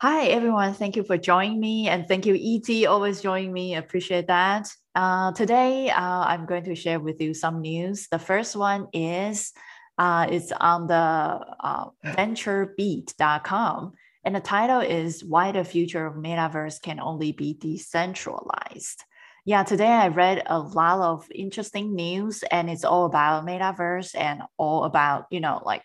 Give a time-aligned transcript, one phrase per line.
[0.00, 0.74] Hi, everyone.
[0.74, 1.88] Thank you for joining me.
[1.88, 3.76] And thank you, ET, always joining me.
[3.76, 4.68] Appreciate that.
[4.94, 8.08] Uh, today, uh, I'm going to share with you some news.
[8.10, 9.52] The first one is
[9.96, 13.92] uh, it's on the uh, venturebeat.com.
[14.24, 19.04] And the title is Why the Future of Metaverse Can Only Be Decentralized.
[19.46, 24.42] Yeah, today I read a lot of interesting news, and it's all about metaverse and
[24.56, 25.84] all about, you know, like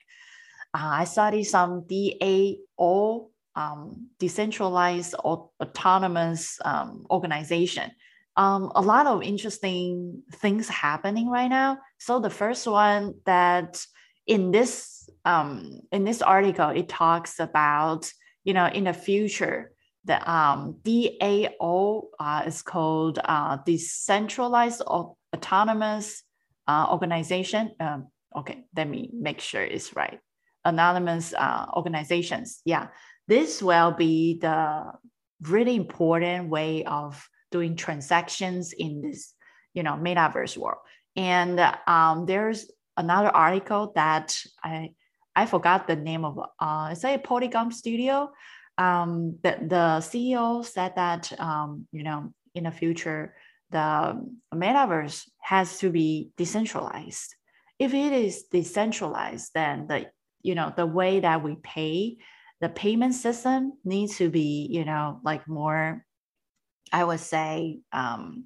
[0.73, 7.91] I studied some DAO, um, decentralized autonomous um, organization.
[8.37, 11.79] Um, a lot of interesting things happening right now.
[11.97, 13.83] So the first one that
[14.27, 18.11] in this um, in this article, it talks about
[18.43, 19.71] you know in the future
[20.05, 26.23] the um, DAO uh, is called uh, decentralized autonomous
[26.67, 27.71] uh, organization.
[27.79, 30.19] Um, okay, let me make sure it's right.
[30.69, 32.61] Anonymous uh, organizations.
[32.65, 32.87] Yeah,
[33.27, 34.93] this will be the
[35.41, 39.33] really important way of doing transactions in this,
[39.73, 40.79] you know, metaverse world.
[41.15, 44.91] And um, there's another article that I
[45.35, 46.39] I forgot the name of.
[46.59, 48.31] Uh, it's a Polygon Studio
[48.79, 53.35] um, the, the CEO said that, um, you know, in the future,
[53.71, 54.25] the
[54.55, 57.35] metaverse has to be decentralized.
[57.77, 60.09] If it is decentralized, then the,
[60.41, 62.17] you know, the way that we pay,
[62.61, 66.05] the payment system needs to be, you know, like more,
[66.91, 68.45] I would say, um,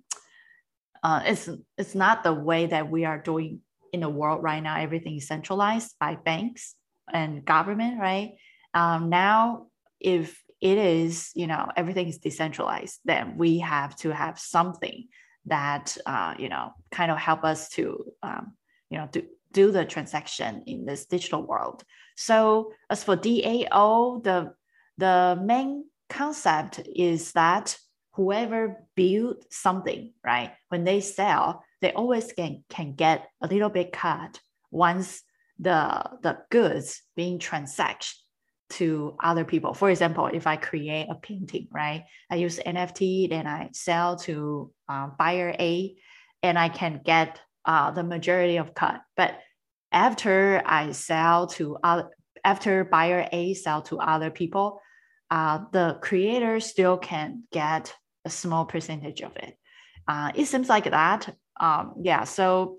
[1.02, 3.60] uh, it's it's not the way that we are doing
[3.92, 4.80] in the world right now.
[4.80, 6.76] Everything is centralized by banks
[7.12, 8.36] and government, right?
[8.74, 9.68] Um, now
[10.00, 15.08] if it is, you know, everything is decentralized, then we have to have something
[15.46, 18.54] that, uh, you know, kind of help us to, um,
[18.90, 21.84] you know, to do the transaction in this digital world.
[22.18, 24.54] So as for DAO, the
[24.98, 27.78] the main concept is that
[28.14, 33.92] whoever build something, right, when they sell, they always can can get a little bit
[33.92, 34.40] cut
[34.72, 35.24] once
[35.60, 38.18] the the goods being transacted
[38.70, 39.74] to other people.
[39.74, 44.72] For example, if I create a painting, right, I use NFT, then I sell to
[44.90, 45.96] uh, buyer A,
[46.42, 49.02] and I can get uh, the majority of cut.
[49.16, 49.40] But
[49.92, 52.10] after I sell to other,
[52.44, 54.82] after buyer A sell to other people,
[55.32, 57.94] uh, the creator still can get
[58.26, 59.56] a small percentage of it.
[60.08, 61.34] Uh, it seems like that.
[61.60, 62.24] Um, yeah.
[62.24, 62.78] So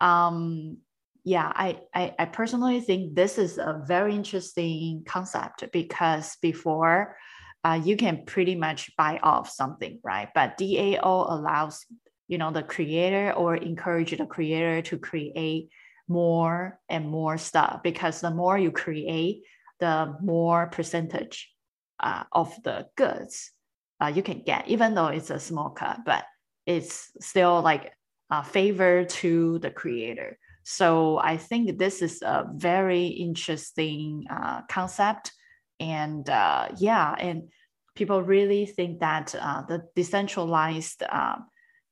[0.00, 0.78] um,
[1.24, 7.16] yeah, I, I, I personally think this is a very interesting concept because before
[7.64, 10.28] uh, you can pretty much buy off something, right?
[10.34, 11.86] But DAO allows
[12.32, 15.68] you know the creator or encourage the creator to create
[16.08, 19.42] more and more stuff because the more you create,
[19.80, 21.52] the more percentage
[22.00, 23.52] uh, of the goods
[24.00, 26.24] uh, you can get, even though it's a small cut, but
[26.66, 27.92] it's still like
[28.30, 30.38] a favor to the creator.
[30.64, 35.32] So I think this is a very interesting uh, concept.
[35.78, 37.50] And uh, yeah, and
[37.94, 41.36] people really think that uh, the decentralized uh,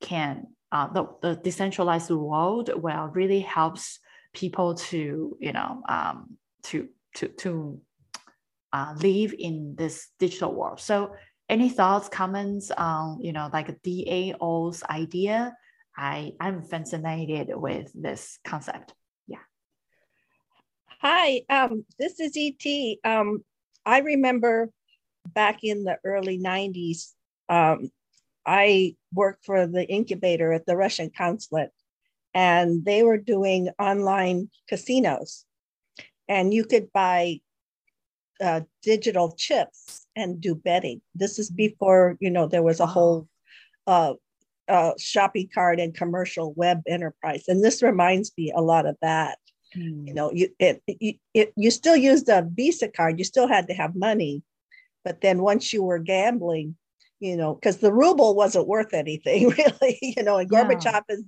[0.01, 3.99] can, uh, the, the decentralized world will really helps
[4.33, 7.81] people to, you know, um, to, to, to
[8.73, 10.81] uh, live in this digital world.
[10.81, 11.15] So
[11.49, 15.55] any thoughts, comments on, you know, like a DAO's idea
[15.97, 18.95] I, I'm fascinated with this concept.
[19.27, 19.39] Yeah.
[21.03, 22.99] Hi, um, this is ET.
[23.05, 23.45] Um,
[23.85, 24.71] I remember
[25.27, 27.13] back in the early 90s,
[27.49, 27.91] um,
[28.47, 31.71] I worked for the incubator at the Russian consulate,
[32.35, 35.45] and they were doing online casinos.
[36.29, 37.41] And you could buy
[38.41, 41.03] uh, digital chips and do betting.
[41.15, 43.29] This is before, you know, there was a whole
[43.87, 44.15] uh,
[44.69, 47.45] uh, shopping cart and commercial web enterprise.
[47.49, 49.39] And this reminds me a lot of that.
[49.77, 50.07] Mm.
[50.07, 53.69] You know, you it, it, it you still used a Visa card, you still had
[53.69, 54.43] to have money,
[55.05, 56.77] but then once you were gambling,
[57.21, 61.17] you know, because the ruble wasn't worth anything really, you know, and Gorbachev yeah.
[61.17, 61.25] is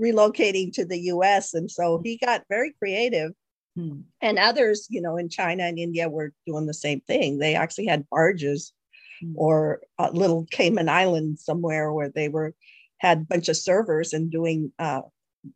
[0.00, 1.54] relocating to the US.
[1.54, 3.32] And so he got very creative.
[3.78, 4.02] Mm.
[4.20, 7.38] And others, you know, in China and India were doing the same thing.
[7.38, 8.72] They actually had barges
[9.22, 9.32] mm.
[9.36, 12.54] or a little Cayman Island somewhere where they were
[12.98, 15.02] had a bunch of servers and doing uh,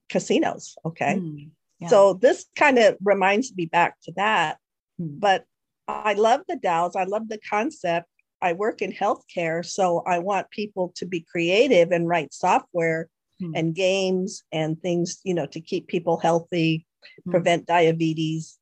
[0.08, 0.76] casinos.
[0.85, 1.17] Okay.
[1.17, 1.50] Mm,
[1.81, 1.88] yeah.
[1.88, 4.58] So this kind of reminds me back to that.
[5.00, 5.19] Mm.
[5.19, 5.44] But
[5.88, 6.94] I love the DAOs.
[6.94, 8.06] I love the concept.
[8.42, 9.64] I work in healthcare.
[9.64, 13.08] So I want people to be creative and write software
[13.40, 13.52] mm.
[13.54, 16.84] and games and things, you know, to keep people healthy,
[17.24, 17.30] hmm.
[17.30, 18.58] prevent diabetes.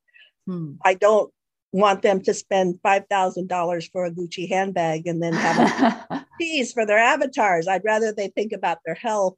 [0.46, 0.74] Hmm.
[0.84, 1.32] I don't
[1.72, 6.98] want them to spend $5,000 for a Gucci handbag and then have fees for their
[6.98, 7.68] avatars.
[7.68, 9.36] I'd rather they think about their health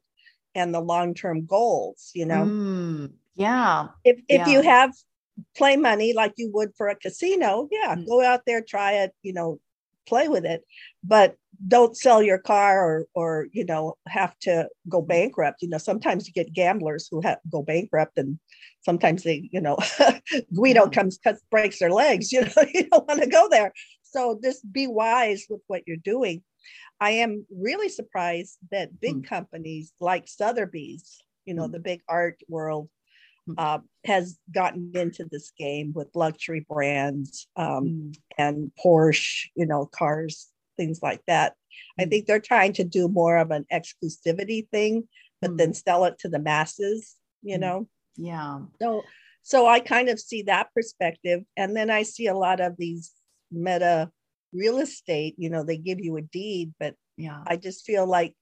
[0.55, 2.45] and the long-term goals, you know.
[2.45, 3.87] Mm, yeah.
[4.03, 4.49] If if yeah.
[4.49, 4.93] you have
[5.55, 8.07] play money like you would for a casino, yeah, Mm.
[8.07, 9.59] go out there, try it, you know,
[10.07, 10.63] play with it.
[11.03, 11.35] But
[11.67, 15.61] don't sell your car or or you know have to go bankrupt.
[15.61, 18.39] You know, sometimes you get gamblers who have go bankrupt and
[18.81, 19.77] sometimes they, you know,
[20.53, 23.71] Guido comes cuts breaks their legs, you know, you don't want to go there.
[24.03, 26.43] So just be wise with what you're doing.
[26.99, 29.27] I am really surprised that big Mm.
[29.27, 31.71] companies like Sotheby's, you know, Mm.
[31.73, 32.89] the big art world, Mm.
[33.57, 39.85] Uh, has gotten into this game with luxury brands um, Mm, and Porsche, you know,
[39.85, 41.55] cars, things like that.
[41.99, 42.09] I Mm.
[42.09, 45.07] think they're trying to do more of an exclusivity thing,
[45.41, 45.57] but Mm.
[45.57, 47.61] then sell it to the masses, you Mm.
[47.61, 47.87] know.
[48.15, 48.61] yeah.
[48.81, 49.03] So,
[49.41, 53.11] so I kind of see that perspective, and then I see a lot of these
[53.51, 54.11] meta
[54.53, 55.35] real estate.
[55.37, 57.43] You know, they give you a deed, but Yeah.
[57.45, 58.35] I just feel like,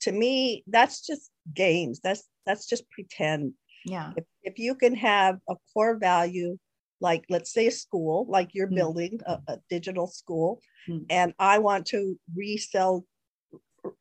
[0.00, 2.00] to me, that's just games.
[2.00, 3.54] That's that's just pretend.
[3.84, 4.12] Yeah.
[4.16, 6.58] If if you can have a core value,
[7.00, 8.74] like let's say a school, like you're Mm.
[8.76, 11.06] building a, a digital school, Mm.
[11.10, 13.04] and I want to resell.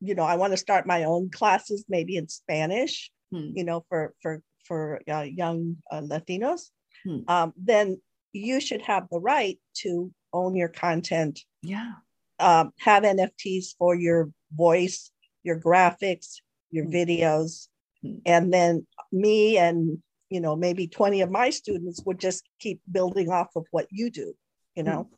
[0.02, 3.84] You know, I want to start my own classes, maybe in Spanish Mm, you know,
[3.90, 6.72] for for for uh, young uh, Latinos,
[7.04, 7.20] Hmm.
[7.28, 8.02] um, then
[8.34, 11.94] you should have the right to own your content, Yeah.
[12.40, 15.12] um, have NFTs for your voice,
[15.44, 16.42] your graphics,
[16.72, 16.92] your Hmm.
[16.92, 17.68] videos,
[18.02, 18.20] Hmm.
[18.26, 20.00] and then me and
[20.30, 24.10] you know maybe twenty of my students would just keep building off of what you
[24.10, 24.34] do,
[24.76, 24.90] you Hmm.
[24.92, 25.10] know.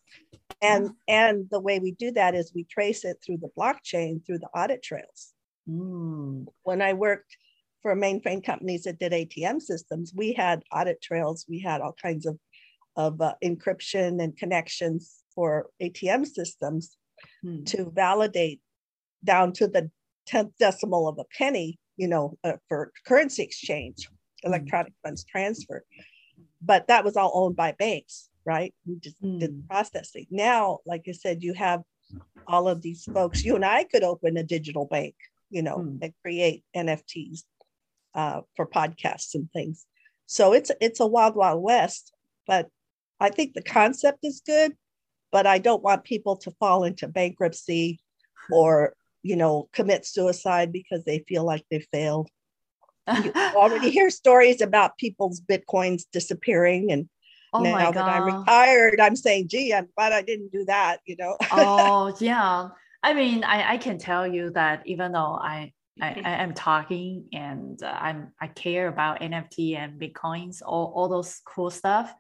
[0.62, 4.40] And and the way we do that is we trace it through the blockchain through
[4.40, 5.34] the audit trails
[5.70, 7.38] Mm, when I worked
[7.82, 11.46] for mainframe companies that did ATM systems, we had audit trails.
[11.48, 12.38] We had all kinds of
[12.96, 16.98] of uh, encryption and connections for ATM systems
[17.46, 18.62] mm, to validate
[19.24, 19.90] down to the
[20.26, 21.80] tenth decimal of a penny.
[22.00, 24.10] You know, uh, for currency exchange,
[24.44, 25.84] electronic funds transfer.
[26.62, 28.74] But that was all owned by banks, right?
[28.88, 29.68] We just did the Mm.
[29.68, 30.26] processing.
[30.32, 31.82] Now, like I said, you have
[32.48, 33.44] all of these folks.
[33.44, 35.16] You and I could open a digital bank,
[35.50, 36.00] you know, Mm.
[36.04, 37.44] and create NFTs
[38.14, 39.86] uh, for podcasts and things.
[40.26, 42.14] So it's it's a wild, wild west.
[42.48, 42.70] But
[43.20, 44.78] I think the concept is good,
[45.34, 48.00] but I don't want people to fall into bankruptcy
[48.50, 52.30] or you know commit suicide because they feel like they failed.
[53.24, 57.10] You already hear stories about people's bitcoins disappearing and
[57.54, 61.16] oh now that I'm retired, I'm saying, gee, I'm glad I didn't do that, you
[61.18, 61.38] know.
[61.52, 62.70] oh yeah.
[63.02, 67.26] I mean, I, I can tell you that even though I I, I am talking
[67.34, 72.14] and uh, I'm I care about NFT and bitcoins, all, all those cool stuff,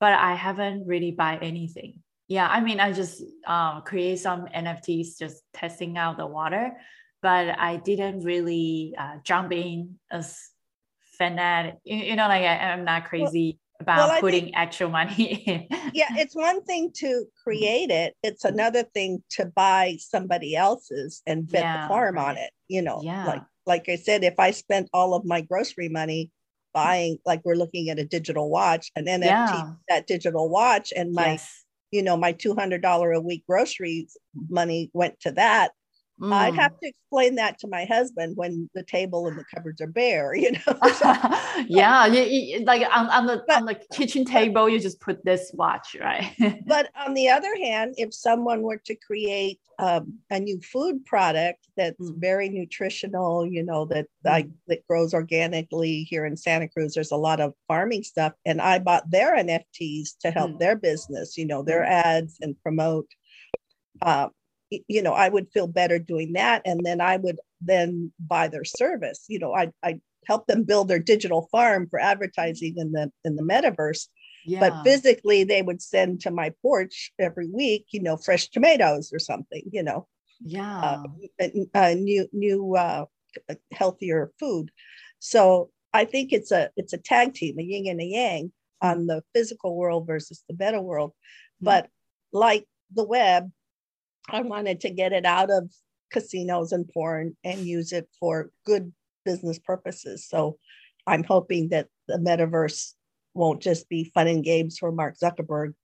[0.00, 2.02] but I haven't really buy anything.
[2.32, 6.72] Yeah, I mean, I just um, create some NFTs, just testing out the water,
[7.20, 10.40] but I didn't really uh, jump in as
[11.18, 11.74] fanatic.
[11.84, 15.66] You, you know, like I, I'm not crazy about well, putting actual money in.
[15.92, 21.46] yeah, it's one thing to create it, it's another thing to buy somebody else's and
[21.46, 22.50] bet Yeah, the farm on it.
[22.66, 23.26] You know, Yeah.
[23.26, 26.30] like like I said, if I spent all of my grocery money
[26.72, 29.72] buying, like we're looking at a digital watch, an NFT, Yeah.
[29.90, 31.58] that digital watch, and my yes.
[31.92, 34.16] You know my two hundred dollar a week groceries
[34.48, 35.70] money went to that.
[36.24, 36.56] I'd Mm.
[36.56, 40.34] have to explain that to my husband when the table and the cupboards are bare.
[40.42, 40.78] You know,
[41.66, 45.24] yeah, you, you- like on, on the But- on the kitchen table, you just put
[45.24, 46.32] this watch, right?
[46.66, 51.66] but on the other hand, if someone were to create um, a new food product
[51.76, 52.20] that's Mm.
[52.20, 57.16] very nutritional, you know, that like that grows organically here in Santa Cruz, there's a
[57.16, 60.58] lot of farming stuff, and I bought their NFTs to help Mm.
[60.60, 63.08] their business, you know, their ads and promote.
[64.00, 64.28] Uh,
[64.88, 68.64] you know, I would feel better doing that, and then I would then buy their
[68.64, 69.24] service.
[69.28, 73.36] You know, I I help them build their digital farm for advertising in the in
[73.36, 74.06] the metaverse
[74.44, 74.60] yeah.
[74.60, 79.18] but physically they would send to my porch every week you know fresh tomatoes or
[79.18, 80.06] something you know
[80.40, 80.80] yeah.
[80.80, 81.02] uh,
[81.40, 83.04] a, a new new uh,
[83.72, 84.70] healthier food
[85.18, 89.06] so i think it's a it's a tag team a yin and a yang on
[89.06, 91.12] the physical world versus the meta world
[91.62, 91.66] Mm.
[91.66, 91.88] but
[92.32, 93.50] like the web
[94.28, 95.70] i wanted to get it out of
[96.12, 98.92] casinos and porn and use it for good
[99.24, 100.26] business purposes.
[100.28, 100.58] So
[101.06, 102.92] i'm hoping that the metaverse
[103.34, 105.74] won't just be fun and games for mark zuckerberg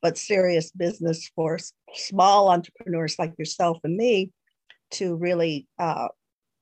[0.00, 1.58] but serious business for
[1.94, 4.32] small entrepreneurs like yourself and me
[4.90, 6.08] to really uh,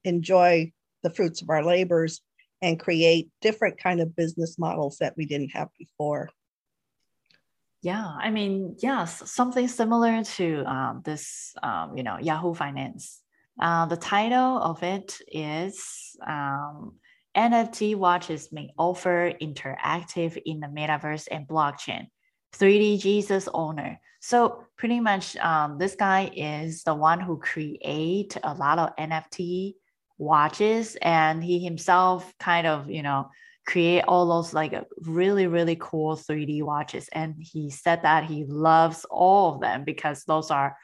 [0.04, 0.70] enjoy
[1.02, 2.20] the fruits of our labors
[2.62, 6.28] and create different kind of business models that we didn't have before
[7.82, 13.20] Yeah, I mean, yes, something similar to um, this, um, you know, Yahoo Finance.
[13.60, 16.96] Uh, the title of it is um,
[17.34, 22.08] NFT watches may offer interactive in the metaverse and blockchain.
[22.54, 23.98] 3D Jesus owner.
[24.20, 29.74] So pretty much, um, this guy is the one who create a lot of NFT
[30.18, 33.30] watches, and he himself kind of, you know,
[33.66, 37.08] create all those like really really cool 3D watches.
[37.12, 40.76] And he said that he loves all of them because those are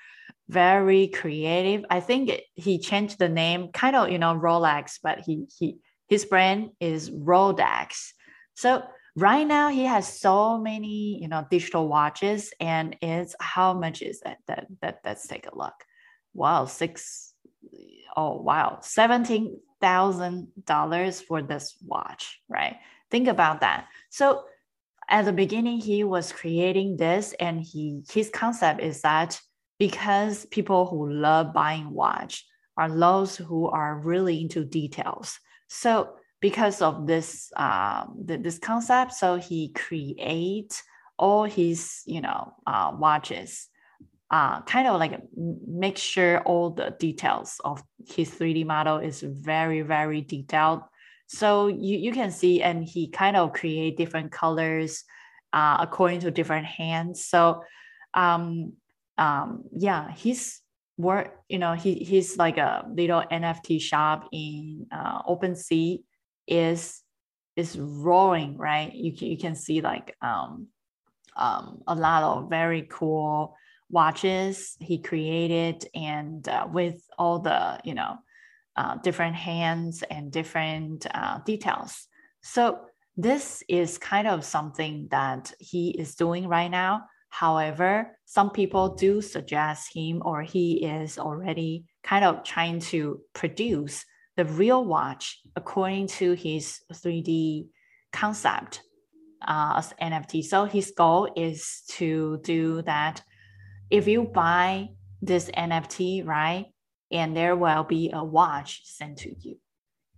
[0.48, 1.84] very creative.
[1.90, 5.78] I think he changed the name, kind of you know Rolex, but he he
[6.08, 8.12] his brand is Rolex.
[8.54, 8.82] So
[9.16, 14.20] right now he has so many you know digital watches, and it's how much is
[14.20, 14.38] that?
[14.46, 15.74] That that let's take a look.
[16.34, 17.32] Wow, six
[18.16, 22.76] oh wow, seventeen thousand dollars for this watch, right?
[23.10, 23.86] Think about that.
[24.10, 24.44] So
[25.08, 29.40] at the beginning, he was creating this, and he his concept is that
[29.78, 32.44] because people who love buying watch
[32.76, 35.38] are those who are really into details.
[35.68, 40.82] So because of this um, this concept, so he create
[41.16, 43.68] all his you know uh, watches,
[44.30, 49.82] uh, kind of like make sure all the details of his 3D model is very
[49.82, 50.80] very detailed.
[51.28, 55.04] So you, you can see, and he kind of create different colors
[55.52, 57.24] uh, according to different hands.
[57.24, 57.62] So
[58.14, 58.74] um,
[59.18, 60.60] um, yeah, he's
[60.98, 66.02] work, you know, he he's like a little NFT shop in uh, OpenSea
[66.46, 67.02] is
[67.56, 68.92] is roaring, right?
[68.92, 70.68] You you can see like um,
[71.36, 73.56] um, a lot of very cool
[73.90, 78.16] watches he created and uh, with all the you know
[78.76, 82.08] uh, different hands and different uh, details
[82.42, 82.80] so
[83.16, 87.02] this is kind of something that he is doing right now
[87.36, 94.06] However, some people do suggest him or he is already kind of trying to produce
[94.36, 97.66] the real watch according to his 3D
[98.10, 98.80] concept
[99.46, 100.44] uh, as NFT.
[100.44, 103.22] So his goal is to do that.
[103.90, 104.90] If you buy
[105.22, 106.66] this NFT, right,
[107.10, 109.58] and there will be a watch sent to you,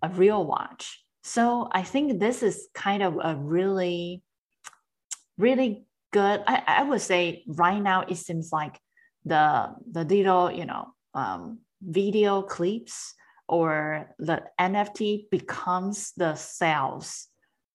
[0.03, 1.05] a real watch.
[1.23, 4.23] So I think this is kind of a really,
[5.37, 6.43] really good.
[6.47, 8.81] I, I would say right now it seems like
[9.25, 13.15] the the little you know um, video clips
[13.49, 17.27] or the NFT becomes the sales.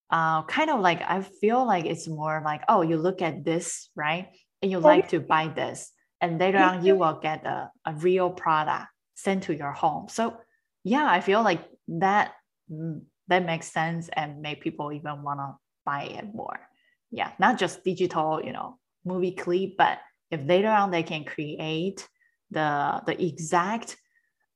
[0.09, 3.89] Uh, kind of like I feel like it's more like oh you look at this
[3.95, 4.29] right
[4.63, 5.91] and you like to buy this
[6.21, 10.07] and later on you will get a, a real product sent to your home.
[10.09, 10.37] So
[10.83, 12.33] yeah, I feel like that
[12.71, 15.55] mm, that makes sense and make people even want to
[15.85, 16.59] buy it more
[17.13, 19.99] yeah, not just digital, you know, movie clip, but
[20.31, 22.07] if later on they can create
[22.49, 23.95] the the exact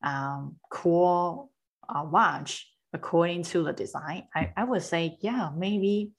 [0.04, 1.52] um, cool
[1.88, 6.12] uh, watch according to the design, I, I would say, yeah, maybe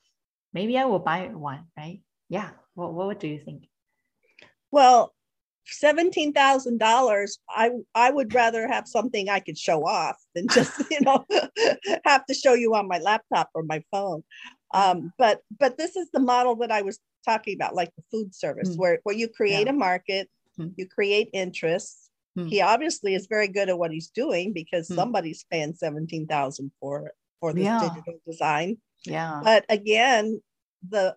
[0.53, 2.01] maybe I will buy one, right?
[2.29, 2.51] Yeah.
[2.75, 3.68] What what do you think?
[4.71, 5.15] Well,
[5.67, 10.83] seventeen thousand dollars, I I would rather have something I could show off than just
[10.91, 11.25] you know
[12.05, 14.23] have to show you on my laptop or my phone.
[14.75, 18.35] Um, but but this is the model that I was talking about, like the food
[18.35, 18.79] service, mm.
[18.79, 19.73] where where you create yeah.
[19.73, 20.73] a market, mm.
[20.77, 22.11] you create interests.
[22.39, 22.49] Mm.
[22.49, 24.95] He obviously is very good at what he's doing because hmm.
[24.95, 27.81] somebody's paying seventeen thousand for for this yeah.
[27.81, 28.79] digital design.
[29.05, 29.41] Yeah.
[29.43, 30.41] But again,
[30.89, 31.17] the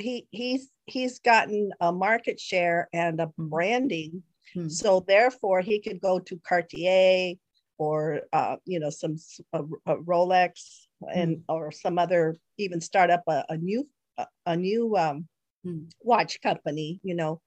[0.00, 3.48] he he's he's gotten a market share and a hmm.
[3.48, 4.22] branding.
[4.54, 4.68] Hmm.
[4.68, 7.34] So therefore, he could go to Cartier
[7.78, 9.16] or uh, you know some
[9.52, 11.42] a, a Rolex and mm.
[11.48, 13.88] or some other even start up a, a new
[14.18, 15.26] a, a new um,
[15.66, 15.90] mm.
[16.02, 17.40] watch company you know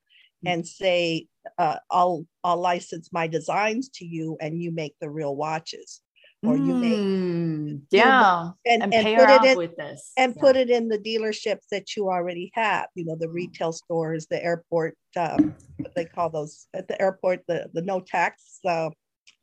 [0.43, 0.51] mm.
[0.51, 5.35] and say uh, i'll i'll license my designs to you and you make the real
[5.35, 6.01] watches
[6.43, 7.75] or you make hmm.
[7.91, 10.41] yeah and, and, and put it in with this and yeah.
[10.41, 14.43] put it in the dealerships that you already have you know the retail stores the
[14.43, 18.89] airport um, what they call those at the airport the the no tax uh,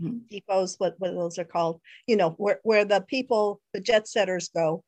[0.00, 0.18] mm-hmm.
[0.30, 4.50] depots, what, what those are called, you know, where, where the people, the jet setters
[4.54, 4.82] go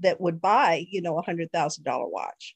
[0.00, 2.54] that would buy, you know, a hundred thousand dollar watch.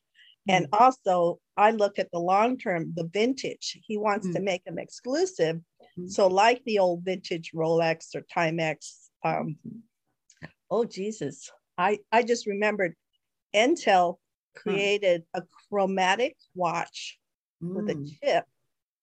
[0.49, 0.57] Mm-hmm.
[0.57, 3.79] And also I look at the long term, the vintage.
[3.85, 4.37] He wants mm-hmm.
[4.37, 5.61] to make them exclusive.
[5.99, 6.09] Mm-hmm.
[6.09, 9.09] So like the old vintage Rolex or Timex.
[9.25, 9.57] Um,
[10.71, 11.51] oh Jesus.
[11.79, 12.95] I, I just remembered
[13.55, 14.17] Intel
[14.55, 17.19] created a chromatic watch
[17.61, 18.11] with a mm.
[18.23, 18.45] chip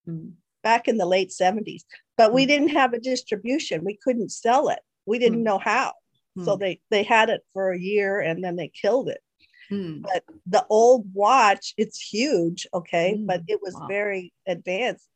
[0.07, 0.31] mm
[0.63, 1.81] back in the late 70s
[2.15, 2.47] but we hmm.
[2.47, 5.43] didn't have a distribution we couldn't sell it we didn't mm.
[5.43, 5.91] know how
[6.39, 6.45] mm.
[6.45, 6.61] so hmm.
[6.61, 9.19] they they had it for a year and then they killed it
[9.71, 10.01] Mm.
[10.01, 13.25] But the old watch, it's huge, okay, mm.
[13.25, 13.87] but it was wow.
[13.87, 15.07] very advanced.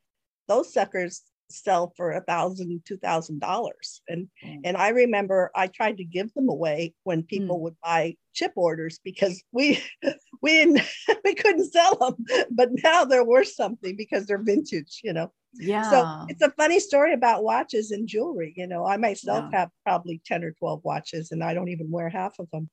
[0.46, 4.02] Those suckers sell for a thousand, two thousand dollars.
[4.08, 4.60] And mm.
[4.64, 7.62] and I remember I tried to give them away when people mm.
[7.62, 9.82] would buy chip orders because we
[10.42, 10.80] we didn't
[11.24, 12.46] we couldn't sell them.
[12.50, 15.32] But now they're worth something because they're vintage, you know.
[15.54, 15.90] Yeah.
[15.90, 18.52] So it's a funny story about watches and jewelry.
[18.56, 19.60] You know, I myself yeah.
[19.60, 22.68] have probably 10 or 12 watches and I don't even wear half of them.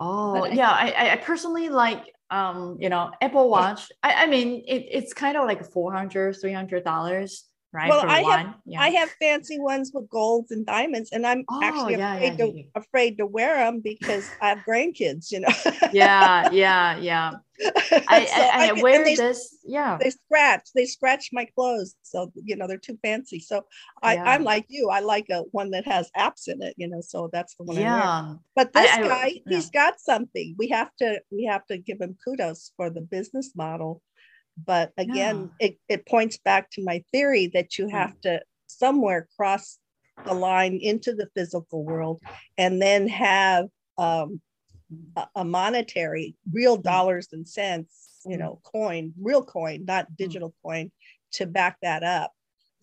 [0.00, 3.92] Oh yeah, I, I personally like um, you know, Apple Watch.
[4.02, 7.88] I, I mean it, it's kind of like 400 300 dollars right?
[7.88, 8.38] Well, I one.
[8.38, 8.80] have yeah.
[8.80, 12.46] I have fancy ones with golds and diamonds, and I'm oh, actually yeah, afraid yeah,
[12.46, 15.30] to afraid to wear them because I have grandkids.
[15.30, 15.48] You know.
[15.92, 17.32] yeah, yeah, yeah.
[18.08, 19.58] I, so I, I, wear they, this.
[19.64, 19.98] Yeah.
[20.00, 20.68] They scratch.
[20.74, 23.40] They scratch my clothes, so you know they're too fancy.
[23.40, 23.64] So
[24.02, 24.88] I, I'm like you.
[24.88, 26.74] I like a one that has apps in it.
[26.76, 27.76] You know, so that's the one.
[27.76, 28.34] Yeah.
[28.56, 30.54] But this guy, he's got something.
[30.58, 34.02] We have to we have to give him kudos for the business model
[34.66, 35.68] but again yeah.
[35.68, 39.78] it, it points back to my theory that you have to somewhere cross
[40.24, 42.20] the line into the physical world
[42.58, 43.66] and then have
[43.98, 44.40] um,
[45.16, 46.82] a, a, monetary real mm.
[46.82, 50.16] dollars and cents you know coin real coin not mm.
[50.16, 50.90] digital coin
[51.32, 52.32] to back that up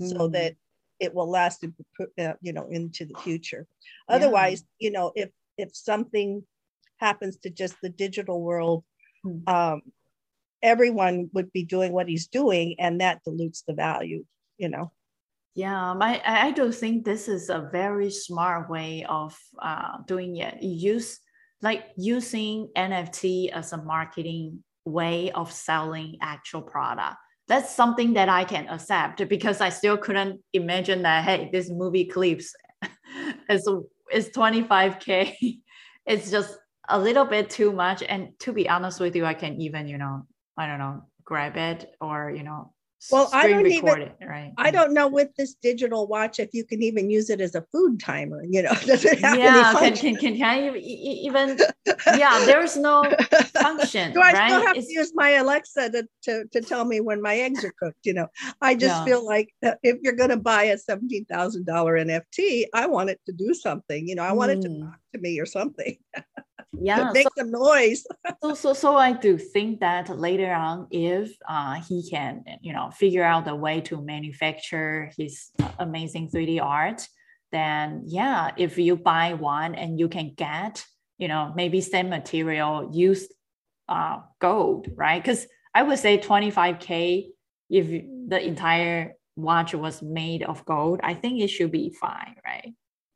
[0.02, 0.10] mm.
[0.10, 0.56] so that
[1.00, 3.68] it will last uh, you know into the future
[4.08, 4.88] otherwise yeah.
[4.88, 6.44] you know if if something
[6.98, 8.84] happens to just the digital world
[9.48, 9.82] um,
[10.62, 14.24] everyone would be doing what he's doing and that dilutes the value
[14.60, 14.92] you know?
[15.56, 20.62] Yeah my i don't think this is a very smart way of uh, doing it.
[20.62, 21.20] Use
[21.62, 27.18] like using nft as a marketing way of selling actual product.
[27.48, 32.06] That's something that i can accept because i still couldn't imagine that hey this movie
[32.06, 32.54] clips
[33.50, 33.68] is
[34.14, 35.58] is 25k
[36.06, 36.58] it's just
[36.90, 39.98] a little bit too much and to be honest with you i can even you
[39.98, 40.26] know
[40.60, 42.74] I don't know, grab it or, you know,
[43.12, 46.66] well i don't even it, right i don't know with this digital watch if you
[46.66, 49.96] can even use it as a food timer you know does it have yeah can,
[49.96, 51.58] can, can, can I even
[52.18, 53.10] yeah there's no
[53.54, 54.50] function do i right?
[54.50, 57.64] still have it's, to use my alexa to, to, to tell me when my eggs
[57.64, 58.28] are cooked you know
[58.62, 63.22] i just feel like if you're going to buy a $17000 nft i want it
[63.26, 64.58] to do something you know i want mm.
[64.58, 64.82] it to hmm.
[64.82, 65.98] talk to me or something
[66.74, 68.06] yeah make so, some noise.
[68.44, 72.90] So so so i do think that later on if uh, he can you know
[72.92, 77.08] figure out a way to manufacture his amazing 3d art
[77.52, 80.86] then yeah if you buy one and you can get
[81.18, 83.28] you know maybe same material use
[83.88, 85.22] uh, gold right?
[85.22, 87.26] Because i would say 25k
[87.70, 87.88] if
[88.28, 92.74] the entire watch was made of gold i think it should be fine right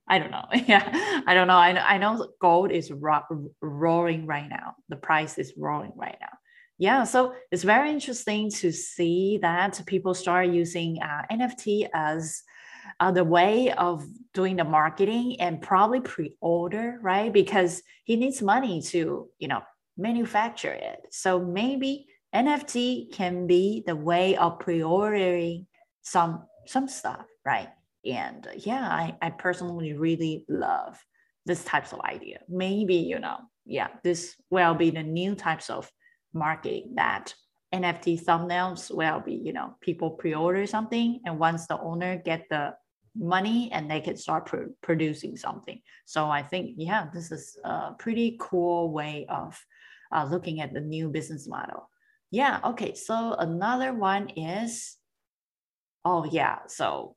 [0.08, 0.46] I don't know.
[0.68, 1.58] Yeah, I don't know.
[1.58, 4.76] I know, I know gold is ro- roaring right now.
[4.90, 6.38] The price is roaring right now.
[6.78, 12.42] Yeah, so it's very interesting to see that people start using uh, NFT as
[13.00, 17.32] uh, the way of doing the marketing and probably pre-order, right?
[17.32, 19.62] Because he needs money to, you know,
[19.98, 21.00] manufacture it.
[21.12, 25.68] So maybe NFT can be the way of pre-ordering
[26.02, 27.70] some some stuff, right?
[28.06, 31.04] And yeah, I, I personally really love
[31.46, 32.40] this types of idea.
[32.50, 35.90] Maybe, you know, yeah, this will be the new types of
[36.34, 37.34] marketing that
[37.74, 42.74] NFT thumbnails will be, you know, people pre-order something and once the owner get the
[43.16, 45.82] money and they can start pro- producing something.
[46.06, 49.60] So I think, yeah, this is a pretty cool way of
[50.12, 51.90] uh, looking at the new business model.
[52.32, 52.60] Yeah.
[52.64, 52.96] Okay.
[52.96, 54.98] So another one is,
[56.06, 56.60] oh yeah.
[56.68, 57.16] So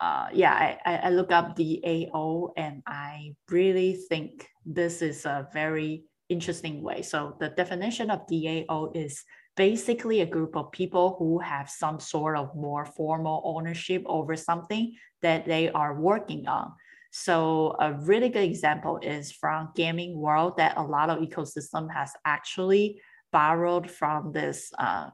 [0.00, 6.04] uh, yeah, I, I look up DAO and I really think this is a very
[6.28, 7.02] interesting way.
[7.02, 9.24] So the definition of DAO is
[9.56, 14.94] basically a group of people who have some sort of more formal ownership over something
[15.22, 16.72] that they are working on.
[17.10, 22.12] So a really good example is from gaming world that a lot of ecosystem has
[22.26, 23.00] actually
[23.32, 25.08] borrowed from this uh,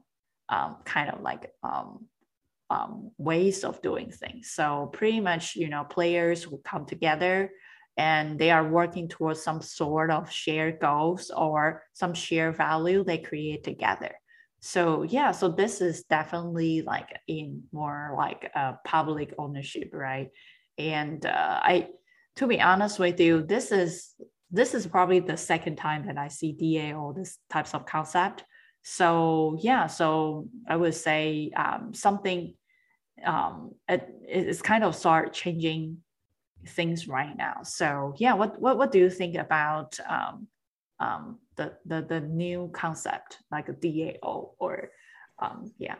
[0.49, 2.05] um, kind of like um,
[2.73, 4.51] um, ways of doing things.
[4.51, 7.51] So pretty much, you know, players will come together
[7.97, 13.19] and they are working towards some sort of shared goals or some shared value they
[13.19, 14.15] create together.
[14.61, 18.49] So yeah, so this is definitely like in more like
[18.85, 20.29] public ownership, right?
[20.77, 21.89] And uh, I,
[22.37, 24.15] to be honest with you, this is
[24.49, 28.43] this is probably the second time that I see DAO this types of concept.
[28.83, 32.53] So yeah, so I would say um, something
[33.25, 35.97] um, it, it's kind of start changing
[36.67, 37.63] things right now.
[37.63, 40.47] So yeah, what what what do you think about um,
[40.99, 44.89] um, the, the the new concept like a DAO or
[45.39, 45.95] um, yeah.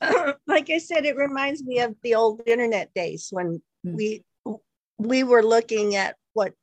[0.00, 3.94] Uh, like I said, it reminds me of the old internet days when mm.
[3.94, 4.24] we
[4.98, 6.54] we were looking at what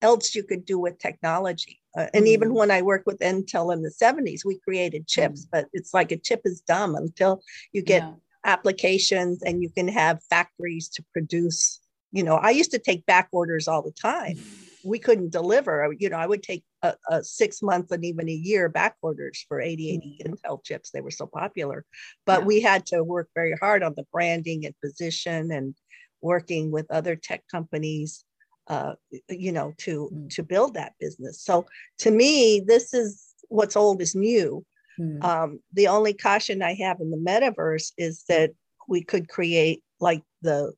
[0.00, 1.80] else you could do with technology.
[1.96, 2.28] Uh, and mm.
[2.28, 5.48] even when I worked with Intel in the 70s, we created chips, mm.
[5.52, 8.14] but it's like a chip is dumb until you get yeah.
[8.44, 11.80] Applications and you can have factories to produce.
[12.12, 14.38] You know, I used to take back orders all the time.
[14.84, 15.94] We couldn't deliver.
[15.96, 19.44] You know, I would take a, a six month and even a year back orders
[19.48, 20.28] for 8080 mm.
[20.28, 20.90] Intel chips.
[20.90, 21.84] They were so popular.
[22.26, 22.46] But yeah.
[22.46, 25.74] we had to work very hard on the branding and position and
[26.20, 28.24] working with other tech companies
[28.68, 28.94] uh,
[29.28, 30.30] you know to mm.
[30.30, 31.66] to build that business so
[31.98, 34.64] to me this is what's old is new
[34.98, 35.22] mm.
[35.24, 38.52] um, the only caution i have in the metaverse is that
[38.88, 40.72] we could create like the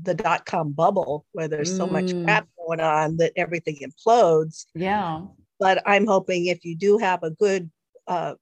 [0.00, 1.76] the dot com bubble where there's mm.
[1.76, 2.24] so much mm.
[2.24, 5.20] crap going on that everything implodes yeah
[5.58, 7.70] but i'm hoping if you do have a good
[8.08, 8.34] uh,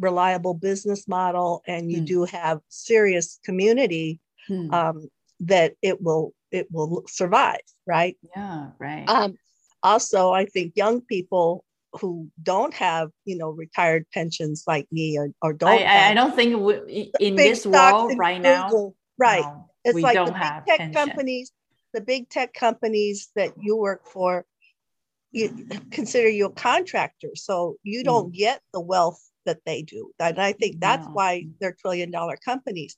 [0.00, 2.06] reliable business model and you mm.
[2.06, 4.72] do have serious community hmm.
[4.72, 5.08] um,
[5.40, 9.36] that it will it will survive right yeah right um,
[9.82, 15.30] also i think young people who don't have you know retired pensions like me or,
[15.40, 19.68] or don't I, I don't think we, in this world right Google, now right no,
[19.84, 20.92] it's like the big tech pension.
[20.92, 21.52] companies
[21.94, 24.44] the big tech companies that you work for
[25.32, 28.36] you consider you a contractor so you don't mm.
[28.36, 31.12] get the wealth that they do and i think that's no.
[31.12, 32.96] why they're trillion dollar companies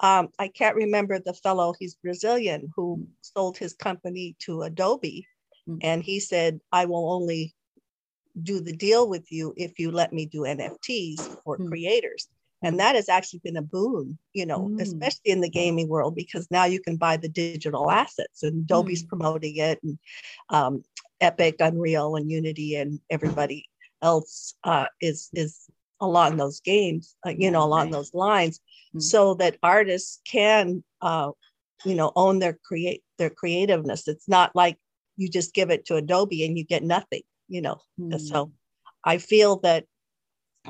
[0.00, 5.26] um, I can't remember the fellow, he's Brazilian, who sold his company to Adobe.
[5.68, 5.78] Mm-hmm.
[5.82, 7.54] And he said, I will only
[8.38, 11.68] do the deal with you if you let me do NFTs for mm-hmm.
[11.68, 12.28] creators.
[12.62, 14.80] And that has actually been a boon, you know, mm.
[14.80, 19.04] especially in the gaming world, because now you can buy the digital assets and Adobe's
[19.04, 19.08] mm.
[19.08, 19.96] promoting it and
[20.50, 20.82] um,
[21.20, 23.68] Epic, Unreal, and Unity, and everybody
[24.02, 25.68] else uh, is is
[26.00, 29.00] along those games, uh, you know, along those lines, mm-hmm.
[29.00, 31.30] so that artists can, uh,
[31.84, 34.06] you know, own their create their creativeness.
[34.06, 34.78] It's not like
[35.16, 37.80] you just give it to Adobe and you get nothing, you know.
[37.98, 38.18] Mm-hmm.
[38.18, 38.52] So
[39.04, 39.84] I feel that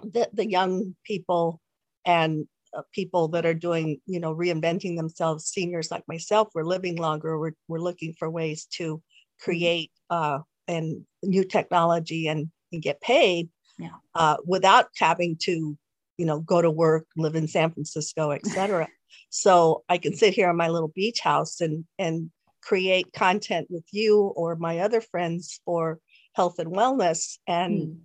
[0.03, 1.61] the, the young people
[2.05, 6.97] and uh, people that are doing, you know, reinventing themselves, seniors like myself, we're living
[6.97, 7.39] longer.
[7.39, 9.45] We're, we're looking for ways to mm-hmm.
[9.45, 13.91] create uh, and new technology and, and get paid yeah.
[14.15, 15.77] uh, without having to,
[16.19, 18.89] you know, go to work, live in San Francisco, etc.
[19.31, 22.31] so I can sit here in my little beach house and and
[22.63, 25.99] create content with you or my other friends for
[26.39, 27.97] health and wellness and mm.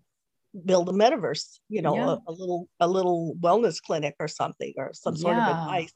[0.66, 2.16] build a metaverse, you know, yeah.
[2.28, 5.44] a, a, little a little wellness clinic or something or some sort yeah.
[5.44, 5.94] of advice.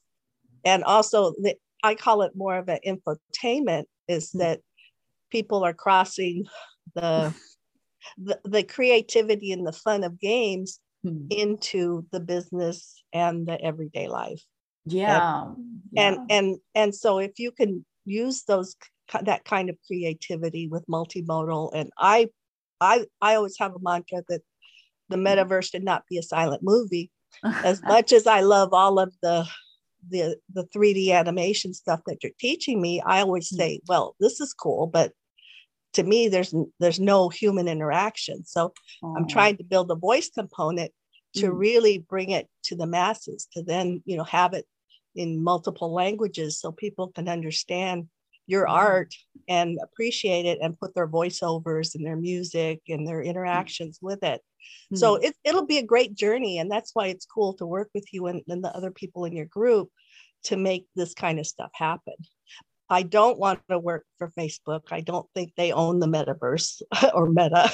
[0.63, 4.39] And also the, I call it more of an infotainment is mm.
[4.41, 4.59] that
[5.31, 6.45] people are crossing
[6.93, 7.33] the
[8.17, 11.25] the, the creativity and the fun of games hmm.
[11.29, 14.41] into the business and the everyday life
[14.85, 15.55] yeah and,
[15.91, 16.07] yeah.
[16.07, 18.77] and and and so if you can use those
[19.23, 22.27] that kind of creativity with multimodal and i
[22.81, 24.41] i i always have a mantra that
[25.09, 27.11] the metaverse should not be a silent movie
[27.63, 29.47] as much as i love all of the
[30.09, 33.57] the the 3d animation stuff that you're teaching me i always hmm.
[33.57, 35.11] say well this is cool but
[35.93, 39.15] to me there's there's no human interaction so oh.
[39.17, 40.91] i'm trying to build a voice component
[41.33, 41.57] to mm.
[41.57, 44.65] really bring it to the masses to then you know have it
[45.15, 48.07] in multiple languages so people can understand
[48.47, 49.13] your art
[49.47, 54.41] and appreciate it and put their voiceovers and their music and their interactions with it
[54.91, 54.97] mm.
[54.97, 58.05] so it, it'll be a great journey and that's why it's cool to work with
[58.11, 59.89] you and, and the other people in your group
[60.43, 62.15] to make this kind of stuff happen
[62.89, 64.83] I don't want to work for Facebook.
[64.91, 66.81] I don't think they own the metaverse
[67.13, 67.71] or Meta,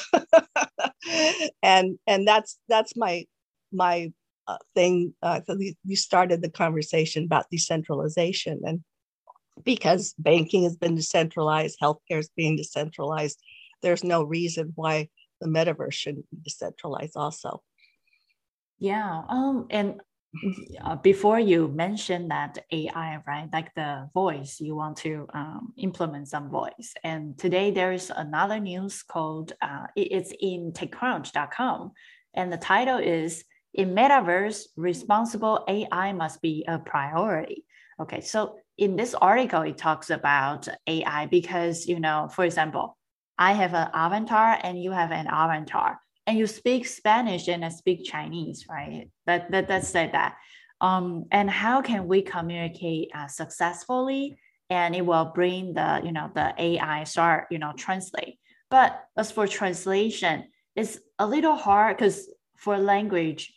[1.64, 3.26] and and that's that's my
[3.72, 4.12] my
[4.48, 5.14] uh, thing.
[5.22, 8.84] Uh, so you started the conversation about decentralization, and
[9.64, 13.40] because banking has been decentralized, healthcare is being decentralized.
[13.82, 15.10] There's no reason why
[15.42, 17.62] the metaverse shouldn't be decentralized, also.
[18.80, 20.02] Yeah, um, and
[20.84, 23.48] uh, before you mentioned that AI, right?
[23.52, 26.94] Like the voice, you want to um, implement some voice.
[27.04, 31.92] And today there's another news called, uh, it's in TechCrunch.com.
[32.34, 37.66] And the title is In Metaverse, Responsible AI Must Be a Priority.
[38.02, 42.98] Okay, so in this article, it talks about AI because, you know, for example,
[43.38, 47.70] I have an avatar and you have an avatar and you speak Spanish and I
[47.70, 49.10] speak Chinese, right?
[49.26, 50.36] That, that let's that.
[50.82, 54.38] Um, and how can we communicate uh, successfully?
[54.70, 58.40] And it will bring the, you know, the AI start, you know, translate.
[58.70, 63.54] But as for translation, it's a little hard because for language,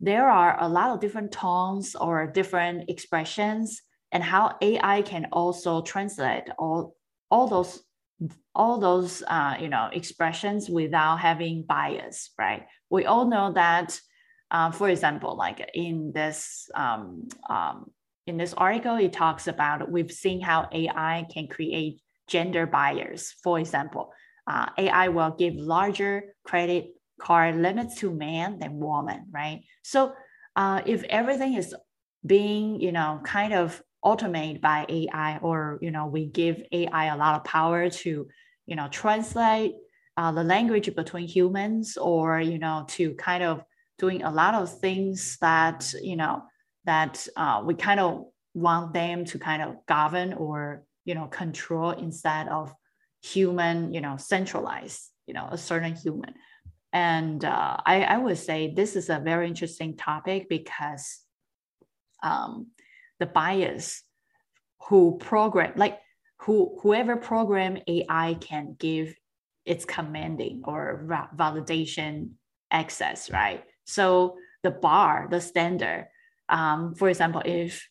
[0.00, 5.82] there are a lot of different tones or different expressions, and how AI can also
[5.82, 6.94] translate all
[7.30, 7.82] all those
[8.54, 12.66] all those uh, you know expressions without having bias, right?
[12.90, 13.98] We all know that,
[14.50, 17.90] uh, for example, like in this um, um,
[18.26, 23.34] in this article, it talks about we've seen how AI can create gender bias.
[23.42, 24.12] For example,
[24.46, 29.62] uh, AI will give larger credit card limits to men than women, right?
[29.82, 30.12] So
[30.56, 31.74] uh, if everything is
[32.24, 37.16] being, you know, kind of automated by AI, or you know, we give AI a
[37.16, 38.28] lot of power to,
[38.66, 39.74] you know, translate
[40.16, 43.64] uh, the language between humans, or you know, to kind of
[43.98, 46.42] doing a lot of things that you know
[46.84, 51.90] that uh, we kind of want them to kind of govern or you know control
[51.90, 52.74] instead of
[53.22, 56.34] human you know centralized you know a certain human.
[56.92, 61.20] And uh, I, I would say this is a very interesting topic because
[62.22, 62.66] um,
[63.22, 64.02] the bias
[64.88, 65.98] who program like
[66.42, 69.14] who whoever program ai can give
[69.64, 71.06] its commanding or
[71.36, 72.30] validation
[72.70, 76.08] access right so the bar the standard
[76.48, 77.88] um, for example if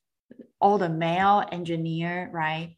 [0.60, 2.76] all the male engineer right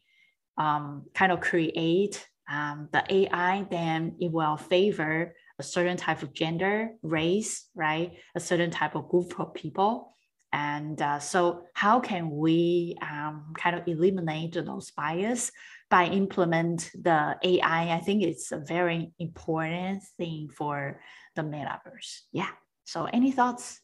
[0.56, 6.32] um, kind of create um, the AI, then it will favor a certain type of
[6.32, 8.12] gender, race, right?
[8.34, 10.13] A certain type of group of people.
[10.54, 15.50] And uh, so, how can we um, kind of eliminate those bias
[15.90, 17.92] by implement the AI?
[17.92, 21.00] I think it's a very important thing for
[21.34, 22.20] the metaverse.
[22.30, 22.50] Yeah.
[22.84, 23.80] So, any thoughts?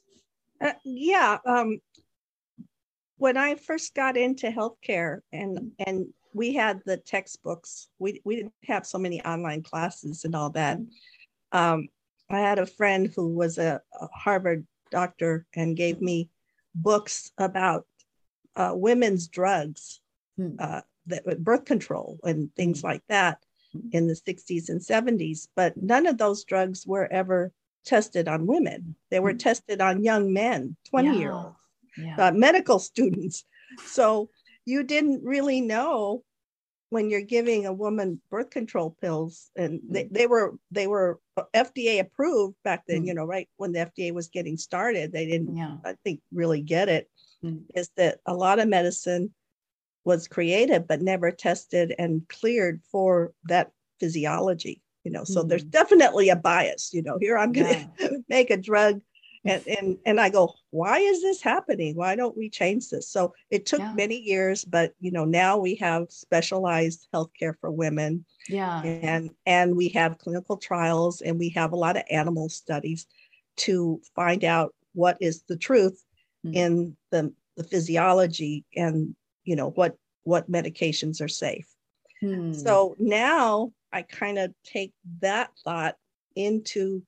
[0.61, 1.39] Uh, yeah.
[1.45, 1.81] Um,
[3.17, 7.89] when I first got into healthcare and and we had the textbooks.
[7.99, 10.79] We, we didn't have so many online classes and all that.
[11.51, 11.89] Um,
[12.31, 16.31] I had a friend who was a, a, Harvard doctor and gave me
[16.83, 17.87] books about
[18.57, 20.01] uh, women's drugs,
[20.37, 20.57] hmm.
[20.59, 23.39] uh, that, birth control and things like that
[23.73, 23.89] hmm.
[23.93, 25.49] in the 60s and 70s.
[25.55, 27.53] But none of those drugs were ever
[27.85, 28.97] tested on women.
[29.11, 29.39] They were hmm.
[29.39, 31.15] tested on young men, 20 yeah.
[31.15, 31.57] year olds,
[31.97, 32.29] yeah.
[32.29, 33.45] uh, medical students.
[33.87, 34.31] So
[34.65, 36.25] you didn't really know
[36.91, 40.13] when you're giving a woman birth control pills and they, mm.
[40.13, 41.19] they were they were
[41.55, 43.07] fda approved back then mm.
[43.07, 45.77] you know right when the fda was getting started they didn't yeah.
[45.85, 47.09] i think really get it.
[47.43, 47.63] Mm.
[47.75, 49.33] Is that a lot of medicine
[50.05, 55.49] was created but never tested and cleared for that physiology you know so mm.
[55.49, 58.09] there's definitely a bias you know here i'm to yeah.
[58.29, 59.01] make a drug
[59.45, 63.33] and and and i go why is this happening why don't we change this so
[63.51, 63.93] it took yeah.
[63.95, 69.75] many years but you know now we have specialized healthcare for women yeah and and
[69.75, 73.07] we have clinical trials and we have a lot of animal studies
[73.57, 76.05] to find out what is the truth
[76.45, 76.57] mm-hmm.
[76.57, 81.69] in the the physiology and you know what what medications are safe
[82.21, 82.53] hmm.
[82.53, 85.97] so now i kind of take that thought
[86.37, 87.03] into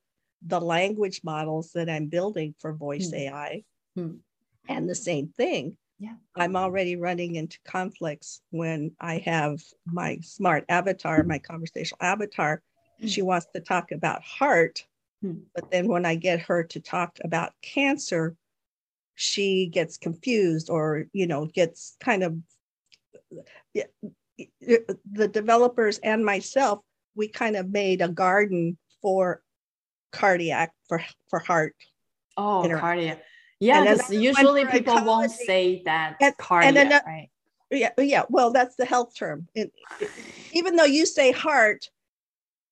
[0.46, 3.16] the language models that I'm building for voice hmm.
[3.16, 3.64] AI.
[3.94, 4.14] Hmm.
[4.68, 5.76] And the same thing.
[5.98, 6.14] Yeah.
[6.34, 12.62] I'm already running into conflicts when I have my smart avatar, my conversational avatar.
[13.00, 13.06] Hmm.
[13.06, 14.84] She wants to talk about heart.
[15.20, 15.40] Hmm.
[15.54, 18.36] But then when I get her to talk about cancer,
[19.14, 22.36] she gets confused or, you know, gets kind of
[24.58, 26.80] the developers and myself,
[27.14, 29.42] we kind of made a garden for
[30.12, 31.74] cardiac for for heart.
[32.36, 33.22] Oh, cardiac.
[33.60, 37.30] Yeah, because usually people won't say that and, cardiac, and then, right?
[37.70, 38.24] Yeah, yeah.
[38.28, 39.48] Well, that's the health term.
[39.54, 40.10] It, it,
[40.52, 41.88] even though you say heart,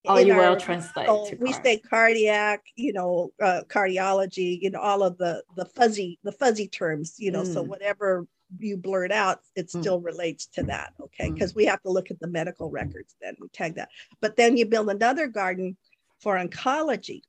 [0.06, 1.40] oh, you our, will translate.
[1.40, 6.32] We say cardiac, you know, uh, cardiology, you know, all of the the fuzzy the
[6.32, 7.42] fuzzy terms, you know.
[7.42, 7.54] Mm.
[7.54, 8.26] So whatever
[8.58, 9.80] you blurt out, it mm.
[9.80, 10.06] still mm.
[10.06, 11.30] relates to that, okay?
[11.30, 11.56] Because mm.
[11.56, 13.14] we have to look at the medical records.
[13.22, 13.90] Then we tag that.
[14.20, 15.76] But then you build another garden
[16.20, 17.22] for oncology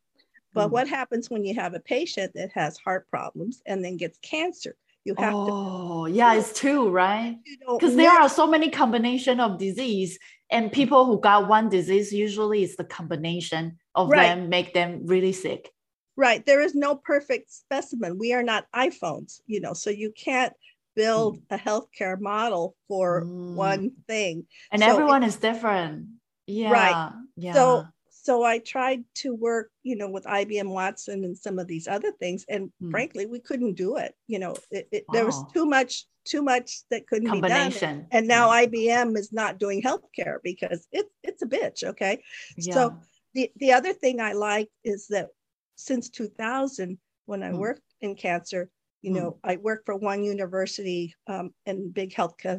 [0.54, 0.72] but mm.
[0.72, 4.76] what happens when you have a patient that has heart problems and then gets cancer?
[5.04, 5.52] You have oh, to.
[5.52, 7.38] Oh, yeah, it's two, right?
[7.68, 10.20] Because there are so many combination of disease,
[10.52, 14.28] and people who got one disease usually it's the combination of right.
[14.28, 15.72] them make them really sick.
[16.18, 16.46] Right.
[16.46, 18.20] There is no perfect specimen.
[18.20, 20.54] We are not iPhones, you know, so you can't
[20.96, 21.44] build mm.
[21.50, 23.56] a healthcare model for mm.
[23.56, 24.46] one thing.
[24.72, 26.08] And so everyone it, is different.
[26.46, 26.72] Yeah.
[26.72, 27.12] Right.
[27.38, 27.54] Yeah.
[27.54, 27.86] So
[28.24, 32.12] so I tried to work, you know, with IBM Watson and some of these other
[32.12, 32.92] things, and Hmm.
[32.92, 34.16] frankly, we couldn't do it.
[34.28, 37.72] You know, it, it, there was too much, too much that couldn't be done.
[37.72, 38.08] Combination.
[38.12, 41.84] And now IBM is not doing healthcare because it's it's a bitch.
[41.84, 42.22] Okay.
[42.58, 42.74] yeah.
[42.74, 42.96] So
[43.34, 45.30] the, the other thing I like is that
[45.76, 47.58] since 2000, when I Hmm.
[47.60, 48.70] worked in cancer,
[49.02, 49.18] you Hmm.
[49.18, 52.58] know, I worked for one university um, and big health uh,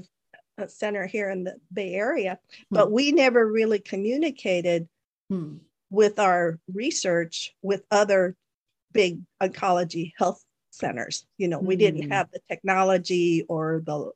[0.67, 2.39] center here in the Bay Area,
[2.73, 2.93] but Hmm.
[2.93, 4.89] we never really communicated
[5.33, 5.57] Hmm.
[5.89, 8.37] with our research with other
[8.93, 11.27] big oncology health centers.
[11.39, 12.13] You know, we didn't Mm.
[12.13, 14.13] have the technology or the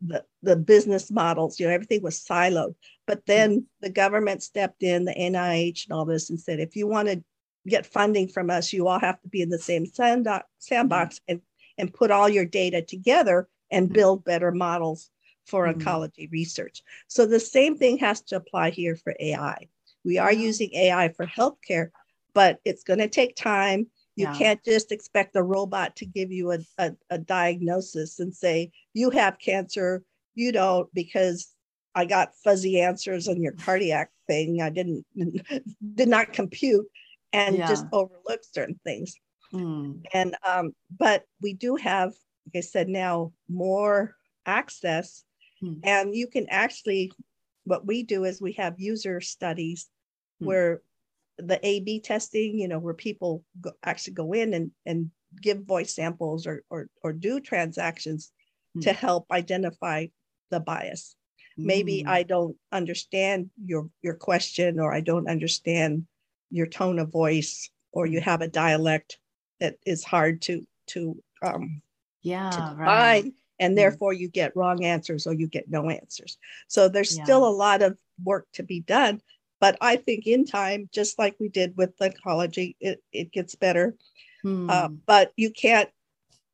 [0.00, 1.60] the the business models.
[1.60, 2.74] You know, everything was siloed.
[3.06, 6.86] But then the government stepped in, the NIH and all this, and said, if you
[6.86, 7.22] want to
[7.66, 11.40] get funding from us, you all have to be in the same sandbox and
[11.78, 13.92] and put all your data together and Mm.
[13.92, 15.10] build better models
[15.44, 15.74] for Mm.
[15.74, 16.82] oncology research.
[17.08, 19.68] So the same thing has to apply here for AI.
[20.06, 21.88] We are using AI for healthcare,
[22.32, 23.88] but it's going to take time.
[24.14, 24.38] You Yeah.
[24.38, 29.10] can't just expect a robot to give you a, a, a diagnosis and say, you
[29.10, 30.04] have cancer,
[30.36, 31.52] you don't, because
[31.94, 34.62] I got fuzzy answers on your cardiac thing.
[34.62, 35.04] I didn't,
[35.96, 36.86] did not compute
[37.32, 37.98] and just Yeah.
[37.98, 39.16] overlook certain things.
[39.50, 39.92] Hmm.
[40.14, 42.12] And, um, but we do have,
[42.46, 44.14] like I said, now more
[44.46, 45.24] access
[45.60, 45.74] Hmm.
[45.82, 47.10] and you can actually,
[47.64, 49.88] what we do is we have user studies
[50.40, 50.46] Hmm.
[50.46, 50.82] where
[51.38, 55.64] the A B testing, you know, where people go, actually go in and, and give
[55.64, 58.32] voice samples or, or, or do transactions
[58.82, 58.96] to Hmm.
[58.96, 60.06] help identify
[60.50, 61.16] the bias.
[61.62, 62.08] Maybe Hmm.
[62.08, 66.06] I don't understand your, your question or I don't understand
[66.50, 68.24] your tone of voice or you Hmm.
[68.24, 69.18] have a dialect
[69.60, 71.82] that is hard to, to, um,
[72.50, 73.78] to yeah define right and Mm.
[73.78, 77.22] therefore you get wrong answers or you get no answers so there's Yeah.
[77.24, 79.20] still a lot of work to be done
[79.60, 83.94] but i think in time just like we did with oncology it, it gets better
[84.68, 84.94] uh, Hmm.
[85.06, 85.88] but you can't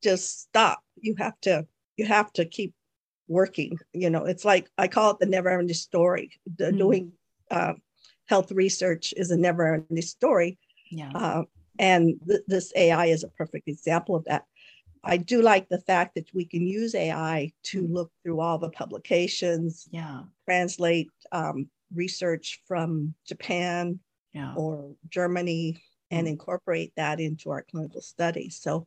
[0.02, 2.72] just stop you have to you have to keep
[3.28, 6.78] working you know it's like i call it the never ending story the, Mm.
[6.78, 7.12] doing
[7.50, 7.74] uh,
[8.26, 10.58] health research is a never ending story
[10.90, 11.42] yeah uh,
[11.78, 14.44] and th- this AI is a perfect example of that.
[15.02, 17.92] I do like the fact that we can use AI to Mm.
[17.92, 24.00] look through all the publications, yeah translate um, research from Japan
[24.32, 26.30] yeah or Germany, and Mm.
[26.32, 28.58] incorporate that into our clinical studies.
[28.60, 28.86] So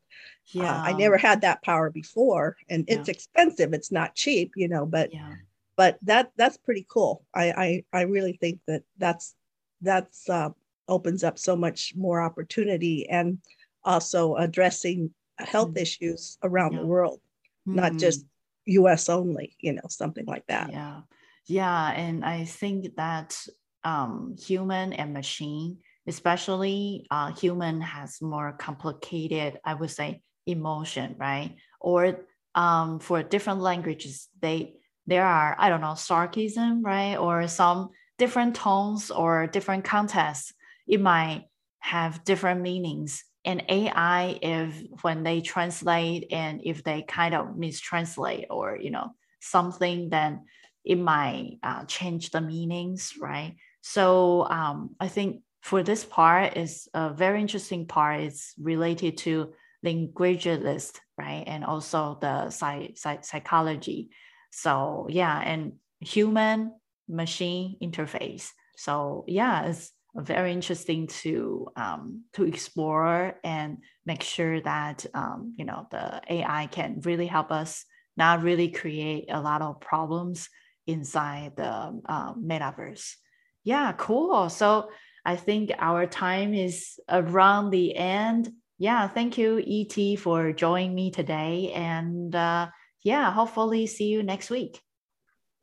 [0.55, 3.73] uh, yeah I never had that power before, and it's expensive.
[3.73, 5.33] It's not cheap, you know, but yeah
[5.77, 7.25] but that that's pretty cool.
[7.33, 9.35] I I, I really think that that's
[9.81, 10.49] that's uh,
[10.87, 13.39] opens up so much more opportunity and
[13.83, 15.81] also addressing health Mm.
[15.81, 16.79] issues around Yeah.
[16.79, 17.19] the world,
[17.65, 17.97] not Hmm.
[17.99, 18.25] just
[18.65, 19.09] U.S.
[19.09, 19.55] only.
[19.59, 20.69] You know, something like that.
[20.71, 21.01] Yeah,
[21.47, 23.37] yeah, and I think that
[23.83, 25.77] um, human and machine,
[26.07, 31.55] especially uh, human, has more complicated, I would say, emotion, right?
[31.79, 34.73] Or um, for different languages, they
[35.07, 40.53] there are I don't know sarcasm, right, or some different tones or different contexts.
[40.87, 41.45] It might
[41.79, 43.23] have different meanings.
[43.43, 49.11] And AI, if when they translate and if they kind of mistranslate or you know
[49.41, 50.41] something, then
[50.85, 53.55] it might uh, change the meanings, right?
[53.81, 58.21] So um, I think for this part is a very interesting part.
[58.21, 64.09] It's related to linguist, right, and also the psy- psychology.
[64.51, 66.73] So yeah, and human
[67.09, 68.49] machine interface.
[68.77, 75.65] So yeah, it's very interesting to um, to explore and make sure that um, you
[75.65, 77.85] know the AI can really help us
[78.17, 80.47] not really create a lot of problems
[80.87, 83.15] inside the um, metaverse.
[83.63, 84.49] Yeah, cool.
[84.49, 84.89] So
[85.25, 88.51] I think our time is around the end.
[88.77, 92.67] Yeah, thank you, ET, for joining me today, and uh,
[93.03, 94.81] yeah, hopefully see you next week.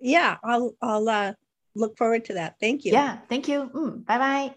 [0.01, 1.33] Yeah, I'll I'll uh,
[1.77, 2.57] look forward to that.
[2.59, 2.93] Thank you.
[2.93, 3.71] Yeah, thank you.
[3.75, 4.55] Mm, bye bye.